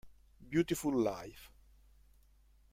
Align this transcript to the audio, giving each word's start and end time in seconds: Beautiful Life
Beautiful 0.49 0.97
Life 0.97 1.51